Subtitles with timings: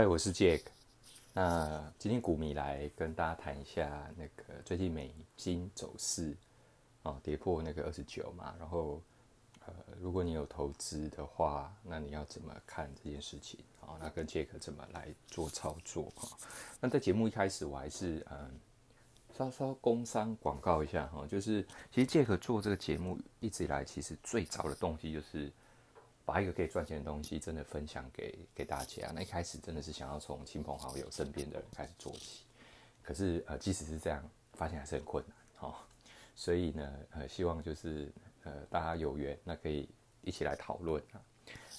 [0.00, 0.62] 嗨，我是 Jack。
[1.34, 6.34] 那今天股迷来跟大家谈一下那个最近美金走势
[7.02, 8.54] 啊，跌破那个二十九嘛。
[8.58, 9.02] 然后
[9.66, 14.00] 呃，如果你有投资的话，那你要怎么看这件事情啊？
[14.00, 16.34] 那跟 Jack 怎么来做操作哈？
[16.80, 18.58] 那在节目一开始，我还是嗯，
[19.36, 25.52] 稍稍工商广告一下哈，就是其实 Jack 做这个节目一直以来，其实最早的动机就是。
[26.24, 29.10] 把一个可以赚钱的东西真的分享给给大家。
[29.14, 32.44] 那一开始真的是想要从亲朋好友身边的人开始做起，
[33.02, 35.86] 可是呃，即使是这样，发现还是很困难哈。
[36.36, 38.10] 所以呢，呃，希望就是
[38.44, 39.88] 呃大家有缘，那可以
[40.22, 41.20] 一起来讨论啊。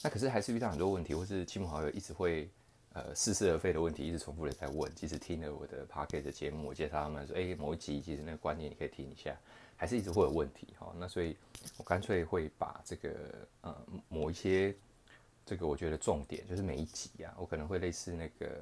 [0.04, 2.50] 那可是还是遇到很多问题，或是亲朋好友一直会
[2.94, 4.94] 呃似是而非的问题，一直重复的在问。
[4.94, 9.36] 即使听了我的 p a r k e t 的节目，我介绍他们说，哎，某一集其实那个观念你可以听一下。
[9.82, 11.36] 还是一直会有问题哈，那所以
[11.76, 13.10] 我干脆会把这个
[13.62, 13.76] 呃
[14.10, 14.76] 某一些
[15.44, 18.62] 这个我觉得重点就是每一集啊，我可能会类似那个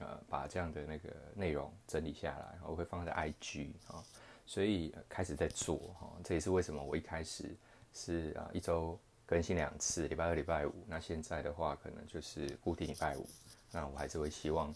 [0.00, 4.02] 呃把这样的那个内容整理下来，我会放在 IG 啊，
[4.44, 7.54] 所以开始在做哈，这也是为什么我一开始
[7.94, 13.24] 是啊一周更新两次，礼拜二、礼拜五，那现在的话可能就是固定礼拜五，
[13.70, 14.74] 那我还是会希望。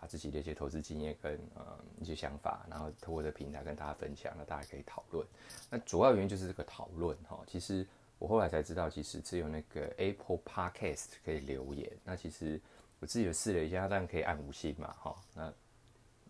[0.00, 5.26] 把自己的一些投资经验跟呃一些想法，然后通过这平台跟大家分享，那大家可以讨论。
[5.68, 7.38] 那主要原因就是这个讨论哈。
[7.46, 7.86] 其实
[8.18, 11.90] 我后来才知道，其实只有那个 Apple Podcast 可以留言。
[12.04, 12.60] 那其实
[13.00, 15.16] 我自己有试了一下，当然可以按五星嘛哈。
[15.34, 15.52] 那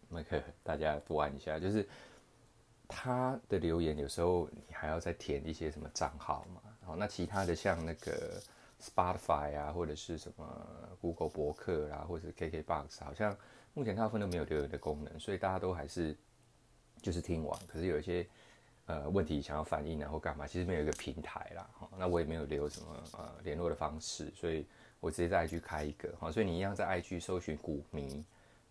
[0.08, 1.88] 那个大家多按一下，就是
[2.88, 6.60] 他的留言有时候你还要再填一些什么账号嘛。
[6.84, 8.42] 好，那其他的像那个。
[8.82, 10.44] Spotify 啊，或者是什么
[11.00, 13.36] Google 博客啦，或者是 KKBox，好像
[13.74, 16.16] 目前大部分都没有留言的功能，所以大家都还是
[17.00, 17.66] 就是听完。
[17.68, 18.26] 可是有一些
[18.86, 21.70] 呃问题想要反映啊，或干嘛，其实没有一个平台啦。
[21.78, 22.88] 哈，那我也没有留什么
[23.18, 24.66] 呃联络的方式，所以
[24.98, 26.12] 我直接在 IG 开一个。
[26.18, 28.24] 哈，所以你一样在 IG 搜寻股迷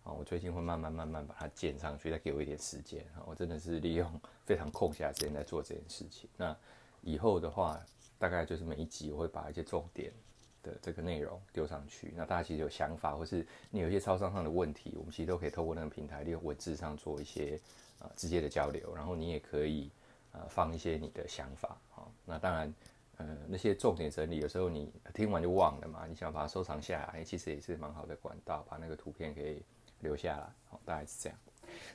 [0.04, 3.02] 啊，我最近会慢慢慢慢把它建上去，再给我一点时间。
[3.16, 6.28] 哈，我真的是利用非常空下时间在做这件事情。
[6.36, 6.54] 那
[7.00, 7.80] 以后的话。
[8.22, 10.12] 大概就是每一集我会把一些重点
[10.62, 17.58] 的这个内容丢上去，那大家其实有想法，或是你有一些超商上的问题，我们其实都可以透过那个平台利用文字上做一些
[17.98, 19.90] 呃直接的交流，然后你也可以
[20.30, 22.06] 呃放一些你的想法啊。
[22.24, 22.72] 那当然
[23.16, 29.60] 呃那些重点整理有时候你听完就忘了嘛，你想把它收藏下来，其实也是蛮好的管道，把那个图片可以
[29.98, 30.46] 留下来。
[30.70, 31.36] 好，大概是这样。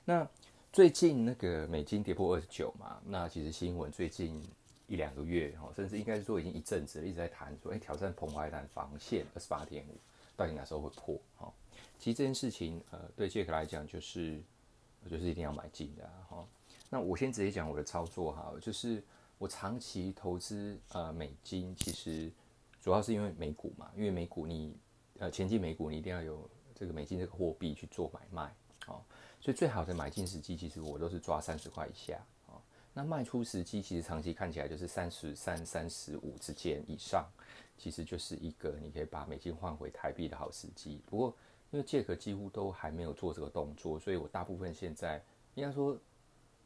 [0.03, 0.27] 那
[0.73, 4.43] 最近那个美金跌破二十九嘛，那其实新闻最近。
[4.87, 9.97] 一两个月哈，甚至应该是说已经一阵子了，一直在谈说，哎，挑战澎湃弹防线二十八点五，
[10.35, 11.19] 到底哪时候会破？
[11.35, 11.53] 哈，
[11.99, 14.41] 其实这件事情，呃，对杰克来讲，就是
[15.09, 16.47] 就是一定要买进的哈。
[16.89, 19.03] 那我先直接讲我的操作哈，就是
[19.37, 22.31] 我长期投资呃美金，其实
[22.81, 24.73] 主要是因为美股嘛，因为美股你
[25.19, 28.55] 呃前进美股，你一定要有这个美金这个货币去做买卖，
[28.85, 29.01] 哦，
[29.41, 32.17] 所以最好的买进时机，其实我都是抓三十块以下。
[32.97, 37.29] 那卖出时机其实长期看起来就是三十三、三十五之间以上，
[37.77, 40.99] 其实就是一个你可以把美金换回台币的好时机。
[41.05, 41.37] 不过
[41.69, 45.95] 因为借壳几乎都还没有做这个动作，所以我大部分现在应该说，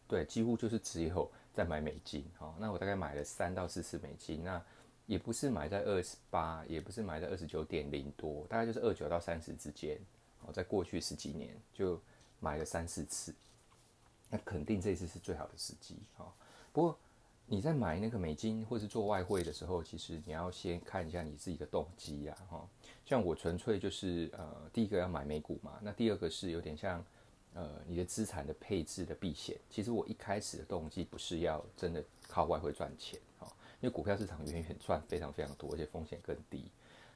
[0.08, 2.25] 对，几乎就是只有在买美金。
[2.38, 4.64] 好，那我大概买了三到四次美金，那
[5.08, 10.00] 也不是买在二十八，也不是买在二十九点零多，大概就是二九到三十之间。
[10.44, 12.02] 哦，在过去十几年就
[12.40, 13.36] 买了三四次。
[14.31, 16.34] 那肯定这次是最好的时机哈。
[16.74, 16.97] 不过
[17.46, 22.66] 你在买那个美金或是做外汇的时候，其实你要先看一下你自己的动机呀哈。
[23.06, 27.03] 像我纯粹就是呃，第一个要买美股嘛，那第二个是有点像
[27.53, 29.58] 呃你的资产的配置的避险。
[29.70, 36.64] 其实我一开始的动机不是要真的靠外汇赚钱哈，因为股票市场远远赚非常非常多，而且风险更低。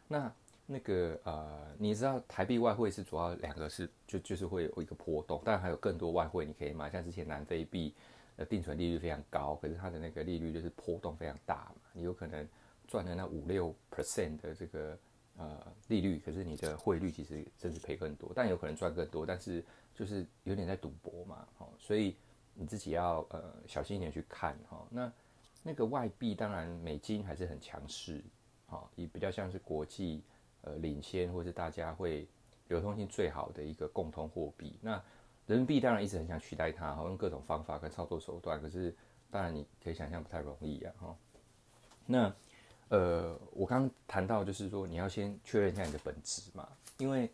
[0.08, 0.30] 那
[0.68, 7.94] 那个呃，你知道台币外汇是主要两个是就就是会有一个波动，但还有更多外汇你可以买，像之前南非币，
[8.38, 12.48] 呃定存利率非常高，可是它的那个利率就是波动非常大嘛，你有可能
[12.88, 14.98] 赚了那五六 percent 的这个
[15.38, 19.64] 呃利率，可是你的汇率其实甚至赔更多，但有可能赚更多，但是
[19.94, 22.16] 就是有点在赌博嘛，哦，所以
[22.56, 24.84] 你自己要呃小心一点去看哈。
[24.90, 25.14] 那
[25.62, 28.20] 那个外币当然美金还是很强势，
[28.66, 30.24] 好，也比较像是国际。
[30.66, 32.28] 呃，领先或是大家会
[32.70, 34.76] 流通性最好的一个共同货币。
[34.82, 35.00] 那
[35.46, 38.60] 人民币当然一直很想取代它，哈用各种方法跟操作手段。
[38.60, 38.94] 可是
[39.30, 41.16] 当然你可以想象不太容易呀，哈。
[42.08, 42.34] 那
[42.90, 46.68] 呃，我刚谈到就是说你要先确认一下你的本质嘛，
[46.98, 47.30] 因为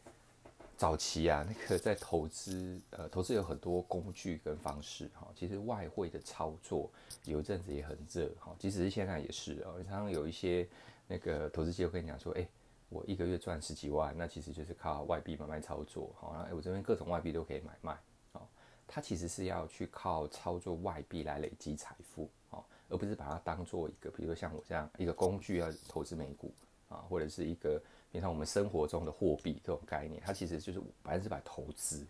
[0.75, 5.25] 早期啊，那个在投资呃，投资有很多工具跟方式哈。
[5.33, 6.91] 其实外汇的操作
[7.23, 9.81] 有一阵子也很热哈，即使是现在也是哦。
[9.87, 10.67] 常常有一些
[11.07, 12.45] 那个投资机构跟你讲说，哎。
[12.91, 17.97] 我一个月赚十几万，那其实就是靠外币买卖操作，好，那我这边各种外币都可以买卖，
[18.33, 18.41] 哦，
[18.85, 26.53] 它其实是要去靠操作外币来累积财富，哦，而不是把它当做一个，比如说像我这样一个工具要投资美股
[26.89, 32.05] 啊，或者是一个平常我们生活中的货币这种概念，它其实就是百分之百投资。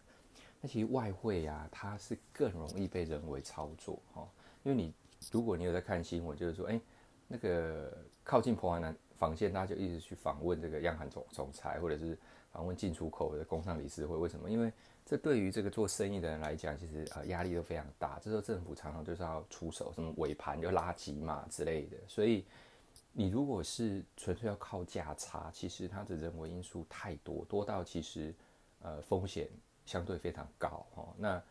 [0.59, 4.27] 那其实外汇啊，它是更容易被人为操作，哈，
[4.63, 4.91] 因为你
[5.31, 6.81] 如果你有在看新闻，就是说，哎，
[7.27, 12.17] 那个靠近破湾南防线，大家就一直去访问这个央行总总裁，或者是
[12.51, 14.49] 访问进出口的工商理事会，为什么？
[14.49, 14.73] 因为
[15.05, 18.17] 这对于这个做生意的人来讲，其实呃压力都非常大。
[18.19, 21.97] 这时候政府常常就是要出手，什么尾盘就拉级嘛之类的。
[22.07, 22.43] 所以
[23.13, 28.33] 你如果是纯粹要靠价差，其实它的人为因素太多，多到其实
[28.81, 29.47] 呃风险。
[29.83, 31.41] 相对非常高哦，那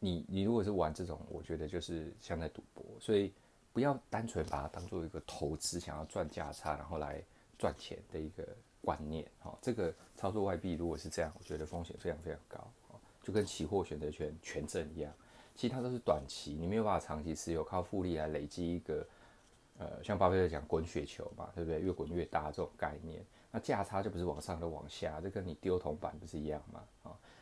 [0.00, 3.32] 你你如果是玩这种，我觉得就是像在赌博，所以
[3.72, 7.22] 不要单纯把它当做一个投资，想要赚价差然后来
[7.58, 8.46] 赚钱的一个
[8.82, 9.56] 观念哦。
[9.62, 12.58] 这个操作外币如果是这样，我觉得风险非常非常高
[12.88, 15.12] 哦，就跟期货选择权权证一样，
[15.54, 19.06] 其他都是短期，你没有办法长期持有，靠复利来累积一个
[19.78, 21.80] 呃，像巴菲特讲滚雪球嘛，对不对？
[21.80, 26.84] 越滚越大这种概念，那价差就不是往上就往下，这跟你丢铜板不是一样吗？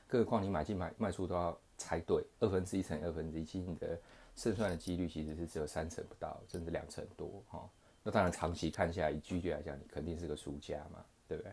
[0.09, 0.11] 啊？
[0.11, 4.01] 更何况你买进买卖出都要猜对，二分之一乘以二分之一，其实你的
[4.35, 7.69] 胜算的几率其实是只有三成不到，甚至两成多哈。
[8.03, 11.53] 那当然长期看下来，以几率来讲，你肯定是个输家嘛，对不对？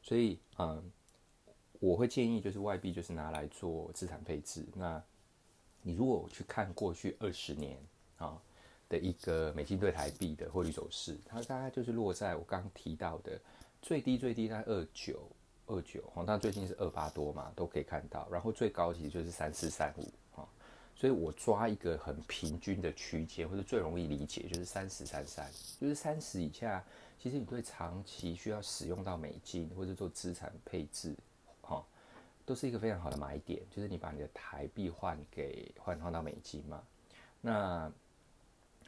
[0.00, 0.92] 所以嗯，
[1.80, 4.64] 我会建议就是外币就是拿来做资产配置。
[4.74, 5.02] 那
[5.82, 7.78] 你如果去看过去二十年
[8.16, 8.40] 啊
[8.88, 13.40] 的一个美金对台币的汇率走势，它大概就是落在我刚刚提到的
[13.82, 15.28] 最低最低在二九。
[15.68, 18.26] 二九，黄大最近是二八多嘛，都可以看到。
[18.30, 20.42] 然后最高其实就是三四三五啊，
[20.94, 25.50] 所以我抓一个很平均的区间，或者最容易理解就是三十三三，
[25.80, 26.84] 就是三十以下，
[27.18, 31.14] 其实你对长期需要使用到美金或者做资产配置，
[31.60, 31.84] 哈，
[32.44, 33.62] 都是一个非常好的买点。
[33.70, 36.82] 就是你把你的台币换给换换到美金嘛，
[37.40, 37.92] 那。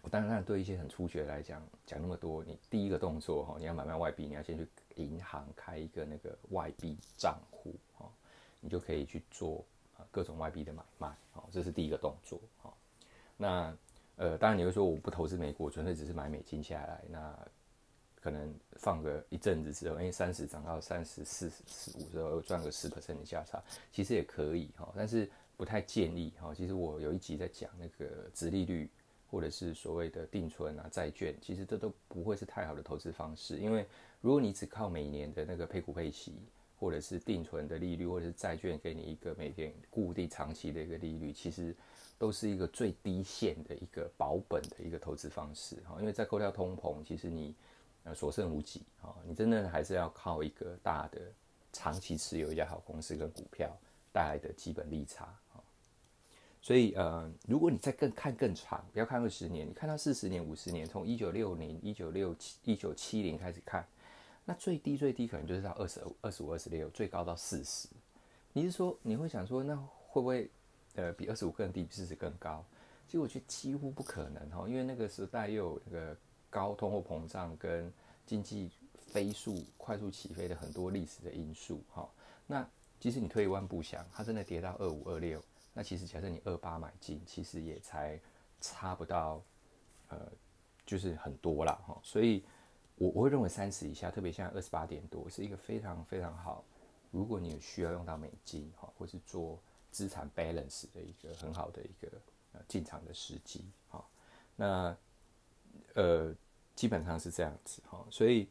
[0.03, 8.11] 我当然，对一些很初学来讲，讲那么多，你第一个动作哈，你要买卖外币，你要先去银行开一个那个外币账户哈，
[8.61, 9.65] 你就可以去做
[10.11, 12.73] 各种外币的买卖哦，这是第一个动作哈。
[13.37, 13.77] 那
[14.17, 17.39] 呃，当然你会说我不投资美国，纯粹只是买美金下来，那
[18.23, 23.63] 可能放个一阵子之后，因为三十涨到三十四、十五之后赚个十 percent 的价差，
[23.93, 26.55] 其实也可以哈，但是不太建议哈。
[26.55, 28.91] 其实我有一集在讲那个殖利率。
[29.31, 33.87] 或者是所谓的定存啊、债券，其实这都不会是太好的投资方式，因为
[34.21, 36.35] 如果你只靠每年的那个配股配息，
[36.79, 41.77] 或者是定存的利率，或者是债券给你一个每天固定长期的一个利率，其实
[42.19, 45.97] 都是一个最低线的一个保本的一个投资方式哈。
[46.01, 47.55] 因为再扣掉通膨，其实你
[48.05, 51.21] 呃所剩无几啊，你真的还是要靠一个大的
[51.73, 53.71] 长期持有一家好公司跟股票
[54.11, 55.33] 带来的基本利差。
[56.63, 63.87] 所以，呃，如果你再更看更长，不要看二十年，你看到四十年、五十年，从一九六零、一九六七、一九七零开始看，
[64.45, 67.89] 那最低最低可能就是到二十二、十五、二十六，最高到四十。
[68.53, 69.75] 你是说你会想说，那
[70.09, 70.51] 会不会
[70.97, 72.63] 呃比二十五更低，比四十更高？
[73.07, 76.17] 其实我觉得几乎不可能哈，因为那个时代又有那个
[76.51, 77.91] 高通货膨胀跟
[78.27, 82.07] 经济飞速、快速起飞的很多历史的因素哈。
[82.47, 82.69] 那
[83.01, 85.43] 即使你退一万步想，它真的跌到二五、二六。
[85.73, 88.21] 那其实假设你二八买进，其实也才
[88.61, 89.43] 差不到，
[90.09, 90.31] 呃，
[90.85, 91.99] 就是很多啦哈。
[92.03, 92.45] 所以，
[92.97, 96.65] 我我会认为三十以下，特别像二十八点多，是一个非常非常好。
[97.11, 99.59] 如果你有需要用到美金哈，或是做
[99.91, 102.09] 资产 balance 的一个很好的一个
[102.53, 104.05] 呃进场的时机哈。
[104.57, 104.97] 那
[105.95, 106.35] 呃，
[106.75, 108.05] 基本上是这样子哈。
[108.11, 108.49] 所以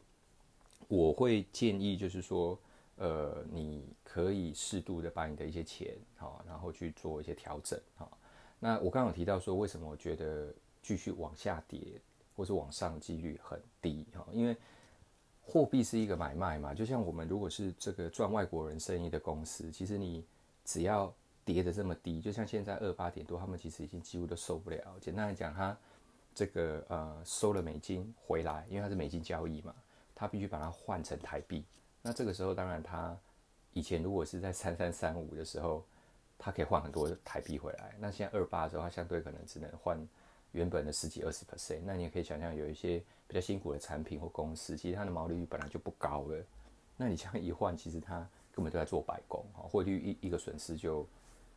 [0.88, 2.58] 我会建议就是说。
[3.00, 8.18] 呃，你可以适度的把你的一些钱，好，然后去做一些调整，好。
[8.58, 11.98] 那我刚刚有提到说，为什么我觉得继续往下跌
[12.36, 14.54] 或是往上几率很低，哈，因为
[15.40, 20.22] 货币是一个买卖嘛，就像我们如果是这个赚外国人生意的公司，其实你
[20.62, 21.10] 只要
[21.42, 24.98] 跌的这么低，就像现在二八点多，他们其实已经几乎都受不了。
[25.00, 25.74] 简单来讲，他
[26.34, 29.74] 这个呃收了美金回来，因为它是美金交易嘛，
[30.14, 31.64] 他必须把它换成台币。
[32.02, 33.16] 那这个时候，当然他
[33.72, 35.84] 以前如果是在三三三五的时候，
[36.38, 37.94] 他可以换很多台币回来。
[37.98, 40.08] 那现在二八的时候，他相对可能只能换
[40.52, 41.80] 原本的十几二十 percent。
[41.84, 46.42] 那你也可以想象，有一些比较辛苦的产品或公司，其实它的毛利率本来就不高了。
[46.96, 51.06] 那你这样一换，其实它根本都在做白工，哈，汇率一一个损失就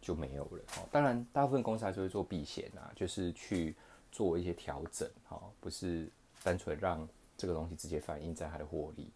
[0.02, 0.64] 就没有了。
[0.68, 3.76] 哈，当然大部分公司还是会做避险啊，就是去
[4.12, 6.10] 做一些调整，哈，不是
[6.44, 9.12] 单纯让这个东西直接反映在它的获利，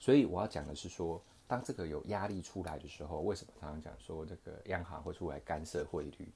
[0.00, 6.26] 所以我要讲的是说，当这个有压力出来的时候，为什么常常讲说这个央行会出来干涉汇率？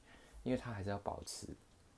[0.42, 1.48] 因为它还是要保持，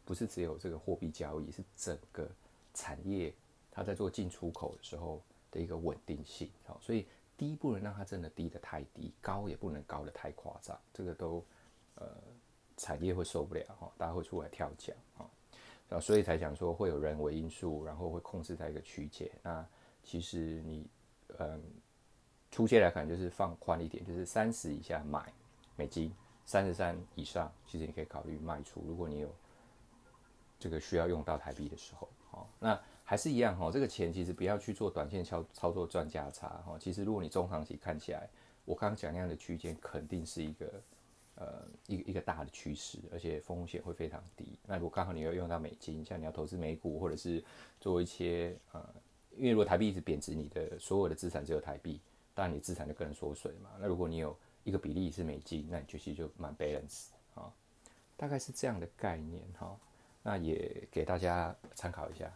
[0.04, 2.30] 不是只有这个货币交易，是整个
[2.72, 3.34] 产业
[3.72, 5.20] 它在做进出口的时候
[5.50, 6.48] 的一个稳定性。
[6.64, 7.04] 好，所以
[7.36, 11.44] 低不能让它真的低得太低，高也不能高得太夸张，这个都
[11.96, 12.06] 呃
[12.76, 15.26] 产业会受不了哈，大家会出来跳脚啊，
[15.88, 19.28] 啊，所以才讲说会有人为因素，然后会控制在一个区间。
[19.42, 19.66] 那
[20.04, 20.86] 其实你
[21.38, 21.62] 嗯，
[22.50, 25.32] 出街来看就是放宽一点，就是三十以下买
[25.76, 26.12] 美金。
[26.48, 28.80] 三十三以上，其实你可以考虑卖出。
[28.86, 29.28] 如果你有
[30.60, 33.68] 这个需要用到台币的时候，哦，那还是一样哈。
[33.68, 36.78] 这个钱其实不要去做短线操操作赚价差哈。
[36.78, 38.30] 其实如果你中长期看起来，
[38.64, 40.82] 我刚刚讲那样的区间肯定是一个
[41.34, 44.56] 呃一个一个大的趋势，而且风险会非常低。
[44.64, 47.42] 那如果刚好你要用到美金，像你要投资美股或者是
[47.80, 48.88] 做一些呃，
[49.36, 52.00] 因为如果台币一直贬值，你的所有的资产只有台币，
[52.34, 53.70] 当然你资产就更缩水嘛。
[53.80, 57.52] 那如果你有一个比例是美金，那你其实就蛮 balance 啊，
[58.16, 59.76] 大概是这样的概念哈，
[60.22, 62.32] 那也给大家参考一下。